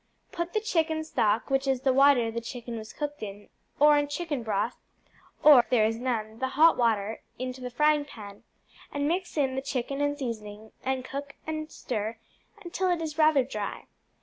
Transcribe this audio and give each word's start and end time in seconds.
Put 0.31 0.53
the 0.53 0.59
chicken 0.59 1.03
stock, 1.03 1.51
which 1.51 1.67
is 1.67 1.81
the 1.81 1.93
water 1.93 2.31
the 2.31 2.41
chicken 2.41 2.75
was 2.75 2.91
cooked 2.91 3.21
in, 3.21 3.49
or 3.79 4.03
chicken 4.07 4.41
broth, 4.41 4.77
or, 5.43 5.59
if 5.59 5.69
there 5.69 5.85
is 5.85 5.97
none, 5.99 6.39
the 6.39 6.47
hot 6.57 6.75
water, 6.75 7.21
into 7.37 7.61
the 7.61 7.69
frying 7.69 8.03
pan, 8.05 8.41
and 8.91 9.07
mix 9.07 9.37
in 9.37 9.53
the 9.53 9.61
chicken 9.61 10.01
and 10.01 10.17
seasoning, 10.17 10.71
and 10.83 11.05
cook 11.05 11.35
and 11.45 11.71
stir 11.71 12.17
till 12.71 12.89
it 12.89 12.99
is 12.99 13.19
rather 13.19 13.43
dry. 13.43 13.85